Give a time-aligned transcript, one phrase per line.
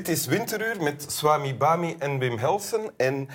[0.00, 2.90] Dit is Winteruur met Swami Bami en Wim Helsen.
[2.96, 3.28] En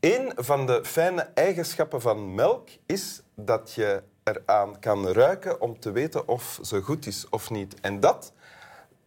[0.00, 5.90] een van de fijne eigenschappen van melk is dat je eraan kan ruiken om te
[5.90, 7.80] weten of ze goed is of niet.
[7.80, 8.32] En dat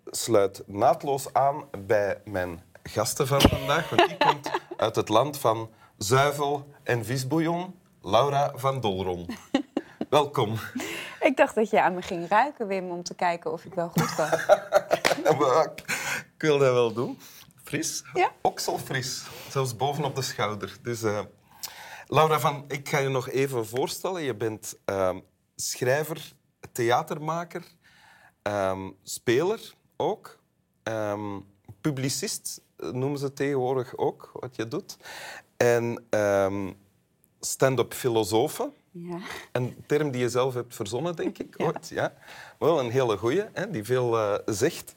[0.06, 3.90] sluit naadloos aan bij mijn gasten van vandaag.
[3.90, 7.80] Want die komt uit het land van zuivel en visbouillon.
[8.02, 9.30] Laura van Dolron.
[10.10, 10.60] Welkom.
[11.20, 13.90] Ik dacht dat je aan me ging ruiken, Wim, om te kijken of ik wel
[13.90, 14.46] goed was.
[16.36, 17.18] ik wil dat wel doen.
[17.64, 18.04] Fris.
[18.14, 18.32] Ja.
[18.42, 19.24] Okselfris.
[19.50, 20.78] Zelfs bovenop de schouder.
[20.82, 21.20] Dus, uh,
[22.08, 24.22] Laura, van, ik ga je nog even voorstellen.
[24.22, 25.16] Je bent uh,
[25.56, 26.34] schrijver,
[26.72, 27.64] theatermaker,
[28.44, 30.40] um, speler ook.
[30.84, 31.46] Um,
[31.82, 34.98] publicist noemen ze tegenwoordig ook, wat je doet.
[35.58, 36.76] En um,
[37.46, 38.72] stand-up filosofe.
[38.92, 39.18] Ja.
[39.52, 41.90] Een term die je zelf hebt verzonnen, denk ik, ooit.
[41.90, 42.14] Ja.
[42.60, 44.94] Wel een hele goeie, hè, die veel uh, zegt.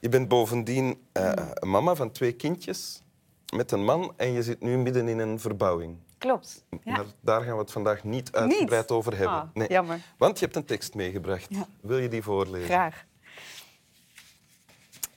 [0.00, 3.02] Je bent bovendien uh, mama van twee kindjes
[3.54, 5.96] met een man en je zit nu midden in een verbouwing.
[6.18, 6.64] Klopt.
[6.70, 6.78] Ja.
[6.84, 8.98] Maar daar gaan we het vandaag niet uitgebreid niet?
[8.98, 9.36] over hebben.
[9.36, 9.68] Ah, nee.
[9.68, 10.00] Jammer.
[10.18, 11.46] Want je hebt een tekst meegebracht.
[11.48, 11.66] Ja.
[11.80, 12.68] Wil je die voorlezen?
[12.68, 13.04] Graag.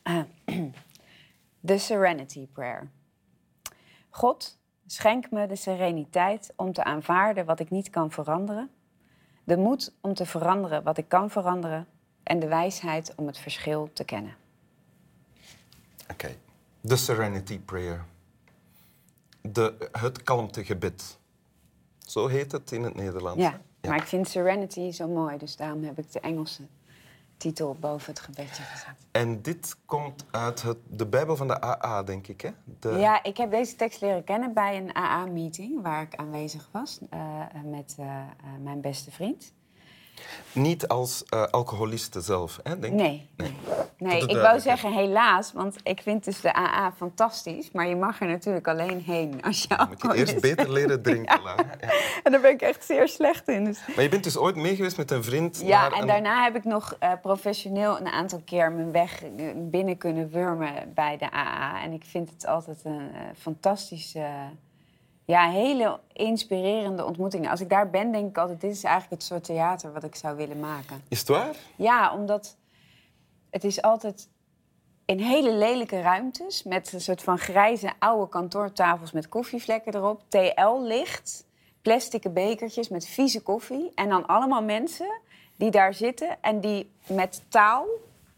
[0.04, 0.22] Uh,
[1.66, 2.92] The Serenity Prayer.
[4.10, 4.59] God,
[4.92, 8.70] schenk me de sereniteit om te aanvaarden wat ik niet kan veranderen,
[9.44, 11.88] de moed om te veranderen wat ik kan veranderen
[12.24, 14.36] en de wijsheid om het verschil te kennen.
[16.02, 16.12] Oké.
[16.12, 16.38] Okay.
[16.82, 18.06] The Serenity Prayer.
[19.42, 21.18] De, het kalmtegebed.
[21.98, 23.42] Zo heet het in het Nederlands.
[23.42, 26.64] Ja, ja, maar ik vind Serenity zo mooi, dus daarom heb ik de Engelse
[27.40, 28.96] titel boven het gebedje gezet.
[29.12, 32.50] En dit komt uit het, de Bijbel van de AA, denk ik, hè?
[32.80, 32.90] De...
[32.90, 37.20] Ja, ik heb deze tekst leren kennen bij een AA-meeting waar ik aanwezig was uh,
[37.64, 38.24] met uh, uh,
[38.64, 39.54] mijn beste vriend.
[40.52, 43.54] Niet als uh, alcoholiste zelf, hè, denk nee, nee.
[43.98, 44.28] nee.
[44.28, 47.72] ik wou zeggen helaas, want ik vind dus de AA fantastisch.
[47.72, 51.42] Maar je mag er natuurlijk alleen heen als je Moet je eerst beter leren drinken.
[51.44, 51.56] ja.
[51.80, 51.90] Ja.
[52.24, 53.64] En daar ben ik echt zeer slecht in.
[53.64, 53.80] Dus.
[53.96, 56.08] Maar je bent dus ooit meegeweest met een vriend Ja, naar en een...
[56.08, 59.24] daarna heb ik nog uh, professioneel een aantal keer mijn weg
[59.56, 61.84] binnen kunnen wurmen bij de AA.
[61.84, 64.28] En ik vind het altijd een uh, fantastische...
[65.30, 67.50] Ja, hele inspirerende ontmoetingen.
[67.50, 68.62] Als ik daar ben, denk ik altijd...
[68.62, 71.02] dit is eigenlijk het soort theater wat ik zou willen maken.
[71.08, 71.56] Is het waar?
[71.76, 72.58] Ja, omdat
[73.50, 74.30] het is altijd
[75.06, 76.64] in hele lelijke ruimtes...
[76.64, 80.22] met een soort van grijze oude kantoortafels met koffievlekken erop.
[80.28, 81.46] TL-licht,
[81.82, 83.92] plastic bekertjes met vieze koffie.
[83.96, 85.20] En dan allemaal mensen
[85.56, 87.86] die daar zitten en die met taal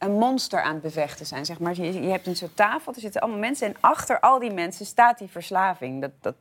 [0.01, 1.45] een monster aan het bevechten zijn.
[1.45, 1.75] Zeg maar.
[1.75, 3.67] je, hebt een soort tafel, er zitten allemaal mensen...
[3.67, 6.01] en achter al die mensen staat die verslaving.
[6.01, 6.35] Dat, dat...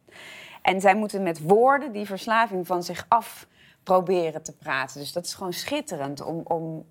[0.63, 3.47] En zij moeten met woorden die verslaving van zich af
[3.83, 5.01] proberen te praten.
[5.01, 6.87] Dus dat is gewoon schitterend om, om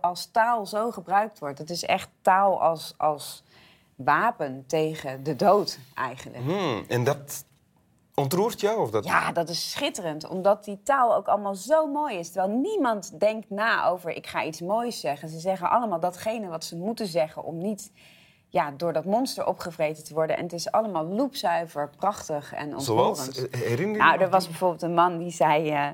[0.00, 1.58] als taal zo gebruikt wordt.
[1.58, 3.42] Het is echt taal als, als
[3.94, 6.44] wapen tegen de dood, eigenlijk.
[6.44, 7.44] Hmm, en dat
[8.20, 8.80] ontroert jou?
[8.80, 9.04] Of dat...
[9.04, 10.28] Ja, dat is schitterend.
[10.28, 12.30] Omdat die taal ook allemaal zo mooi is.
[12.30, 15.28] Terwijl niemand denkt na over ik ga iets moois zeggen.
[15.28, 17.92] Ze zeggen allemaal datgene wat ze moeten zeggen om niet
[18.48, 20.36] ja, door dat monster opgevreten te worden.
[20.36, 23.16] En het is allemaal loepzuiver, prachtig en ontroerend.
[23.16, 23.48] Zoals?
[23.50, 25.72] Herinner je Nou, er was bijvoorbeeld een man die zei...
[25.72, 25.88] Uh,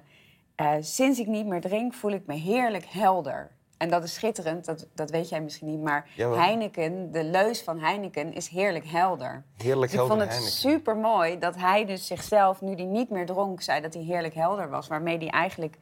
[0.61, 3.51] uh, sinds ik niet meer drink, voel ik me heerlijk helder.
[3.77, 5.81] En dat is schitterend, dat, dat weet jij misschien niet.
[5.81, 6.39] Maar Jawel.
[6.39, 9.45] Heineken, de leus van Heineken, is heerlijk helder.
[9.57, 13.11] Heerlijk dus ik helder vond het super mooi dat hij dus zichzelf, nu hij niet
[13.11, 14.89] meer dronk, zei dat hij heerlijk helder was.
[14.89, 15.79] Waarmee hij eigenlijk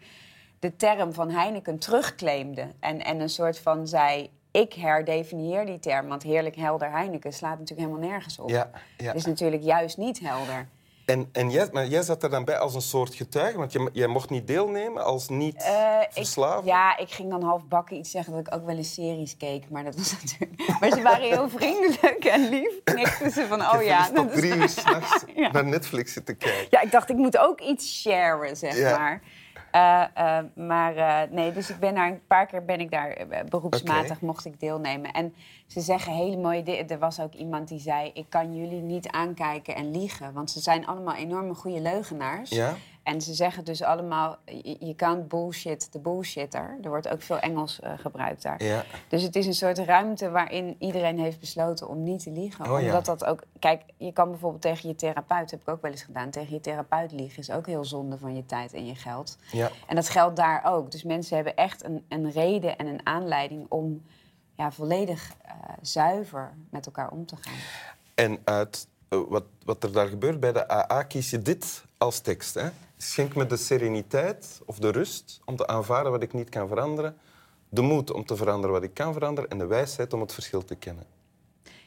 [0.58, 2.72] de term van Heineken terugclaimde.
[2.80, 6.08] En, en een soort van zei, ik herdefinieer die term.
[6.08, 8.50] Want heerlijk helder Heineken slaat natuurlijk helemaal nergens op.
[8.50, 9.06] Ja, ja.
[9.06, 10.68] Het is natuurlijk juist niet helder.
[11.04, 14.06] En, en jij, maar jij zat er dan bij als een soort getuige, want jij
[14.06, 16.64] mocht niet deelnemen als niet Eh, ik, verslaafd.
[16.66, 19.70] ja, ik ging dan half bakken iets zeggen dat ik ook wel eens series keek.
[19.70, 20.78] Maar dat was natuurlijk...
[20.80, 22.82] Maar ze waren heel vriendelijk en lief.
[22.84, 24.10] Knikten ze van, oh ja.
[24.32, 25.50] drie uur s'nachts Ja.
[25.52, 26.66] naar Netflix zitten kijken.
[26.70, 28.98] Ja, ik dacht, ik moet ook iets sharen, zeg Ja.
[28.98, 29.22] maar.
[29.74, 33.16] Eh, eh, maar eh, nee, dus ik ben daar een paar keer ben ik daar
[33.48, 35.12] beroepsmatig mocht ik deelnemen.
[35.12, 35.34] En
[35.66, 36.88] ze zeggen hele mooie dingen.
[36.88, 40.32] Er was ook iemand die zei: Ik kan jullie niet aankijken en liegen.
[40.32, 42.50] Want ze zijn allemaal enorme goede leugenaars.
[42.50, 42.74] Ja?
[43.04, 44.36] En ze zeggen dus allemaal:
[44.78, 46.78] Je kan bullshit de bullshitter.
[46.82, 48.64] Er wordt ook veel Engels eh, gebruikt daar.
[48.64, 48.84] Ja.
[49.08, 52.70] Dus het is een soort ruimte waarin iedereen heeft besloten om niet te liegen.
[52.70, 52.86] Oh ja.
[52.86, 53.42] Omdat dat ook.
[53.58, 56.60] Kijk, je kan bijvoorbeeld tegen je therapeut, heb ik ook wel eens gedaan, tegen je
[56.60, 59.38] therapeut liegen is ook heel zonde van je tijd en je geld.
[59.52, 59.70] Ja.
[59.86, 60.90] En dat geldt daar ook.
[60.90, 64.02] Dus mensen hebben echt een, een reden en een aanleiding om
[64.56, 67.54] ja, volledig eh, zuiver met elkaar om te gaan.
[68.14, 72.20] En uit eh, wat, wat er daar gebeurt bij de AA kies je dit als
[72.20, 72.54] tekst.
[72.54, 72.68] Hè?
[72.96, 77.16] Schenk me de sereniteit of de rust om te aanvaarden wat ik niet kan veranderen.
[77.68, 79.50] De moed om te veranderen wat ik kan veranderen.
[79.50, 81.06] En de wijsheid om het verschil te kennen.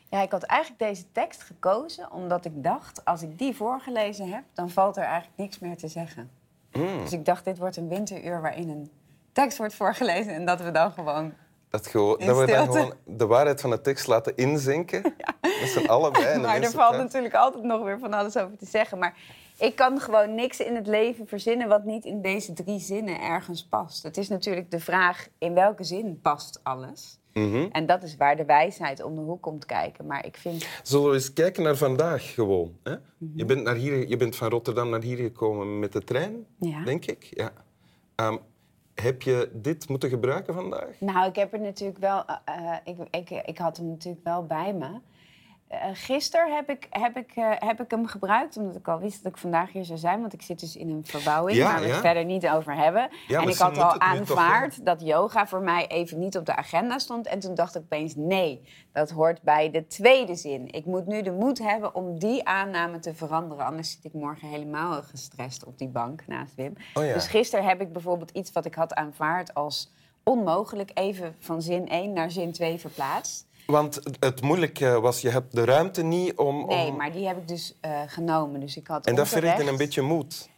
[0.09, 4.44] Ja, ik had eigenlijk deze tekst gekozen omdat ik dacht, als ik die voorgelezen heb,
[4.54, 6.30] dan valt er eigenlijk niks meer te zeggen.
[6.71, 7.01] Mm.
[7.01, 8.92] Dus ik dacht, dit wordt een winteruur waarin een
[9.31, 11.33] tekst wordt voorgelezen en dat we dan gewoon.
[11.69, 15.01] Dat, gewoon, dat we dan gewoon de waarheid van de tekst laten inzinken.
[15.62, 16.39] Dat zijn allebei.
[16.39, 18.98] maar er valt natuurlijk altijd nog weer van alles over te zeggen.
[18.98, 19.18] Maar
[19.57, 23.63] ik kan gewoon niks in het leven verzinnen wat niet in deze drie zinnen ergens
[23.68, 24.04] past.
[24.04, 27.19] Het is natuurlijk de vraag in welke zin past alles.
[27.33, 27.68] Mhm.
[27.71, 30.06] En dat is waar de wijsheid om de hoek komt kijken.
[30.06, 30.68] Maar ik vind.
[30.83, 32.77] Zullen we eens kijken naar vandaag gewoon?
[32.83, 32.92] Hè?
[33.18, 33.38] Mhm.
[33.38, 36.83] je, bent naar hier, je bent van Rotterdam naar hier gekomen met de trein, Ja.
[36.83, 37.27] denk ik.
[37.30, 37.51] Ja.
[38.15, 38.38] Ehm,
[38.95, 41.00] heb je dit moeten gebruiken vandaag?
[41.00, 42.24] Nou, ik heb er natuurlijk wel.
[42.25, 42.98] eh, eh, ik,
[43.30, 44.89] ik, ik had hem natuurlijk wel bij me.
[45.68, 49.24] Eh gisteren heb ik, heb, ik, eh, heb ik hem gebruikt, omdat ik al wist
[49.24, 50.22] dat ik vandaag hier zou zijn.
[50.22, 53.10] Want ik zit dus in een verbouwing Ja, waar we het verder niet over hebben.
[53.28, 56.56] Ja, en ik had al toch, aanvaard dat yoga voor mij even niet op de
[56.56, 57.28] agenda stond.
[57.28, 58.62] En toen dacht ik opeens, nee,
[58.92, 60.68] dat hoort bij de tweede zin.
[60.72, 63.66] Ik moet nu de moed hebben om die aanname te veranderen.
[63.66, 66.74] Anders zit ik morgen helemaal gestrest op die bank naast Wim.
[66.94, 67.13] Oh.
[67.13, 69.92] Dus gisteren heb ik bijvoorbeeld iets wat ik had aanvaard als
[70.24, 73.47] onmogelijk even van zin 1 naar zin 2 verplaatst.
[73.68, 76.62] Want het moeilijke was, je hebt de ruimte niet om...
[76.64, 76.68] om...
[76.68, 78.60] Nee, maar die heb ik dus eh, genomen.
[78.60, 80.50] Dus ik had En dat onterecht- verrichtte een beetje moed.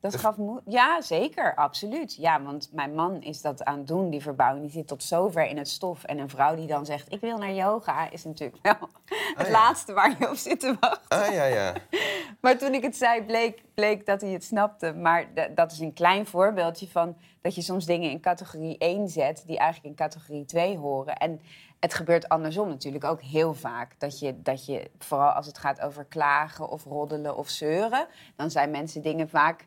[0.00, 0.60] Dat gaf moed.
[0.64, 2.14] Ja, zeker, absoluut.
[2.14, 4.64] Ja, want mijn man is dat aan het doen, die verbouwing.
[4.64, 6.04] Die zit tot zover in het stof.
[6.04, 8.74] En een vrouw die dan zegt, ik wil naar yoga, is natuurlijk wel
[9.36, 9.52] het ja.
[9.52, 11.18] laatste waar je op zit te wachten.
[11.26, 11.72] Ah, ja, ja.
[12.40, 14.92] Maar toen ik het zei, bleek, bleek dat hij het snapte.
[14.92, 19.42] Maar dat is een klein voorbeeldje van dat je soms dingen in categorie 1 zet...
[19.46, 21.16] die eigenlijk in categorie 2 horen.
[21.16, 21.40] En
[21.80, 23.94] het gebeurt andersom natuurlijk ook heel vaak.
[23.98, 28.06] Dat je, dat je, vooral als het gaat over klagen of roddelen of zeuren...
[28.36, 29.66] dan zijn mensen dingen vaak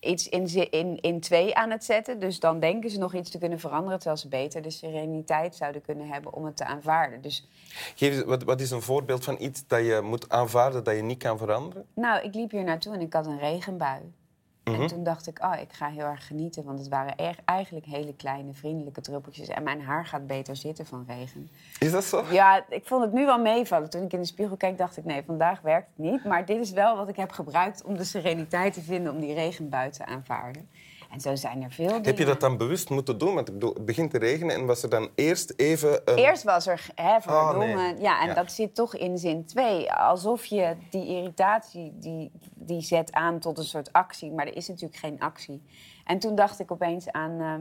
[0.00, 2.18] iets in, in, in twee aan het zetten.
[2.18, 3.98] Dus dan denken ze nog iets te kunnen veranderen...
[3.98, 7.20] terwijl ze beter de sereniteit zouden kunnen hebben om het te aanvaarden.
[7.20, 7.48] Dus
[7.94, 11.22] Geef, wat, wat is een voorbeeld van iets dat je moet aanvaarden dat je niet
[11.22, 11.86] kan veranderen?
[11.94, 14.00] Nou, ik liep hier naartoe en ik had een regenbui.
[14.70, 14.80] Mhm.
[14.82, 16.64] En toen dacht ik, oh, ik ga heel erg genieten.
[16.64, 19.48] Want het waren er- eigenlijk hele kleine, vriendelijke druppeltjes.
[19.48, 21.50] En mijn haar gaat beter zitten van regen.
[21.78, 22.24] Is dat zo?
[22.30, 23.90] Ja, ik vond het nu wel meevallen.
[23.90, 26.24] Toen ik in de spiegel keek, dacht ik, nee, vandaag werkt het niet.
[26.24, 29.12] Maar dit is wel wat ik heb gebruikt om de sereniteit te vinden...
[29.12, 30.68] om die regenbui te aanvaarden.
[31.10, 32.04] En zo zijn er veel dingen.
[32.04, 33.34] Heb je dat dan bewust moeten doen?
[33.34, 36.16] Want ik bedoel, het begint te regenen en was er dan eerst even een...
[36.16, 37.76] Eerst was er hè, Oh, nee.
[37.98, 38.34] Ja, en Ja.
[38.34, 39.92] dat zit toch in zin 2.
[39.92, 44.32] Alsof je die irritatie die, die zet aan tot een soort actie.
[44.32, 45.62] Maar er is natuurlijk geen actie.
[46.04, 47.60] En toen dacht ik opeens aan ehm,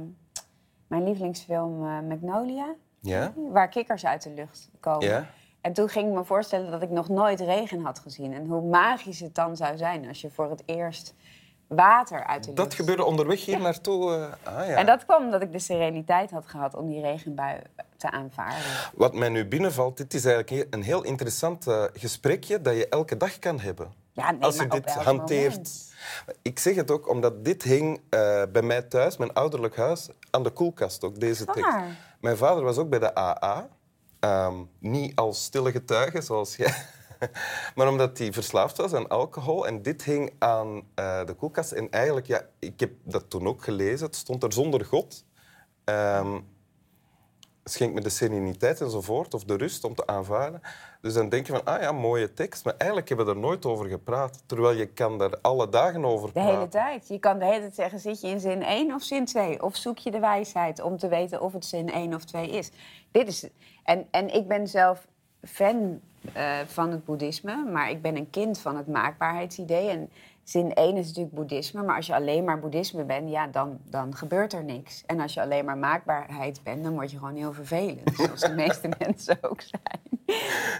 [0.87, 2.75] mijn lievelingsfilm eh, Magnolia.
[2.99, 3.33] Ja?
[3.51, 5.07] Waar kikkers uit de lucht komen.
[5.07, 5.29] Ja?
[5.61, 8.33] En toen ging ik me voorstellen dat ik nog nooit regen had gezien.
[8.33, 11.13] En hoe magisch het dan zou zijn als je voor het eerst
[11.67, 12.57] water uit de lucht...
[12.57, 14.29] Dat gebeurde onderweg hier naartoe.
[14.43, 14.75] eh, ah, ja.
[14.75, 17.59] En dat kwam omdat ik de sereniteit had gehad om die regenbui
[17.97, 18.57] te aanvaarden.
[18.95, 23.17] Wat mij nu binnenvalt, dit is eigenlijk een heel interessant eh, gesprekje dat je elke
[23.17, 23.93] dag kan hebben.
[24.13, 25.49] Ja, nee, Als je dit hanteert.
[25.55, 25.93] moment.
[26.41, 30.43] Ik zeg het ook omdat dit hing eh, bij mij thuis, mijn ouderlijk huis, aan
[30.43, 31.77] de koelkast ook, deze tekst.
[32.19, 33.67] Mijn vader was ook bij de AA.
[34.19, 36.73] Ehm, niet als stille getuige, zoals jij.
[37.75, 39.67] maar omdat hij verslaafd was aan alcohol.
[39.67, 41.71] En dit hing aan eh, de koelkast.
[41.71, 44.05] En eigenlijk, ja, ik heb dat toen ook gelezen.
[44.05, 45.25] Het stond er zonder God.
[45.83, 46.39] Ehm,
[47.63, 50.61] schenk me de sereniteit enzovoort, of de rust om te aanvaarden.
[51.01, 52.63] Dus dan denk je van, ah ja, mooie tekst.
[52.65, 54.43] Maar eigenlijk hebben we er nooit over gepraat.
[54.45, 56.53] Terwijl je kan daar alle dagen over De praten.
[56.53, 57.07] hele tijd.
[57.07, 59.63] Je kan de hele tijd zeggen, zit je in zin 1 of zin 2?
[59.63, 62.71] Of zoek je de wijsheid om te weten of het zin 1 of 2 is?
[63.11, 63.49] Dit is
[63.83, 65.07] en, en ik ben zelf
[65.45, 65.99] fan
[66.33, 69.89] eh, van het boeddhisme, maar ik ben een kind van het maakbaarheidsidee.
[69.89, 70.09] En
[70.43, 74.15] zin 1 is natuurlijk boeddhisme, maar als je alleen maar boeddhisme bent, ja, dan, dan
[74.15, 75.03] gebeurt er niks.
[75.05, 78.53] En als je alleen maar maakbaarheid bent, dan word je gewoon heel vervelend, zoals de
[78.53, 80.03] meeste mensen ook zijn.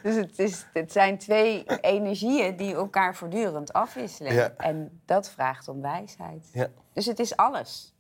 [0.04, 4.34] Dus het, is, het zijn twee energieën die elkaar voortdurend afwisselen.
[4.34, 4.54] Ja.
[4.58, 6.50] En dat vraagt om wijsheid.
[6.54, 6.68] Ja.
[6.94, 7.95] Dus het is alles.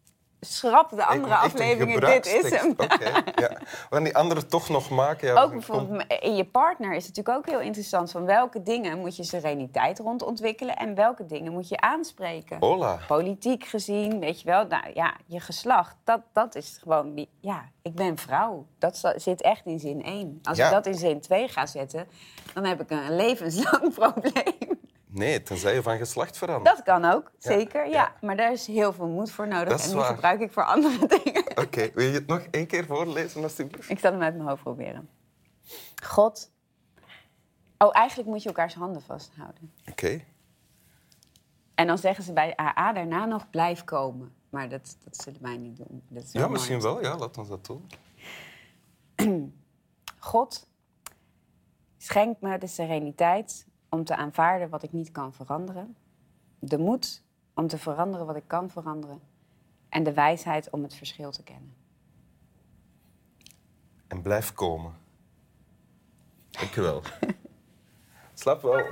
[0.46, 2.70] Schrap de andere afleveringen, dit is hem.
[2.78, 3.04] Oké,
[3.44, 3.50] ja.
[3.60, 5.28] We gaan die andere toch nog maken.
[5.28, 8.12] Ja, Ook bijvoorbeeld in je partner is het natuurlijk ook heel interessant...
[8.12, 10.76] van welke dingen moet je sereniteit rond ontwikkelen...
[10.76, 12.58] en welke dingen moet je aanspreken.
[12.60, 13.00] Hola.
[13.08, 17.14] Politiek gezien, weet je wel, nou ja, je geslacht, dat, dat is gewoon...
[17.14, 18.66] die- Ja, ik ben vrouw.
[18.80, 20.40] Dat zit echt in zin 1.
[20.44, 20.66] Als Ja.
[20.66, 22.08] ik dat in zin 2 ga zetten,
[22.54, 24.75] dan heb ik een levenslang probleem.
[25.16, 26.76] Nee, tenzij je van geslacht verandert.
[26.76, 27.92] Dat kan ook, zeker, ja.
[27.92, 28.16] ja.
[28.22, 29.70] Maar daar is heel veel moed voor nodig.
[29.70, 30.14] Dat is en die waar.
[30.14, 31.58] gebruik ik voor andere dingen.
[31.58, 33.90] Oké, wil je het nog één keer voorlezen, alstublieft?
[33.90, 35.10] Ik zal hem uit mijn hoofd proberen.
[36.04, 36.52] God.
[37.78, 39.72] Oh, eigenlijk moet je elkaars handen vasthouden.
[39.90, 40.22] Oké.
[41.76, 44.34] En dan zeggen ze bij AA daarna nog blijf komen.
[44.50, 46.04] Maar dat, dat zullen wij niet doen.
[46.08, 47.02] Dat is Ja, misschien wel.
[47.02, 47.90] Ja, laat ons dat doen.
[50.20, 50.68] God,
[51.98, 55.96] Schenk me de sereniteit om te aanvaarden wat ik niet kan veranderen.
[56.60, 57.24] De moed
[57.54, 59.20] om te veranderen wat ik kan veranderen.
[59.90, 61.76] En de wijsheid om het verschil te kennen.
[64.08, 64.94] En blijf komen.
[66.50, 67.02] Dank wel.
[68.34, 68.86] Slap wel.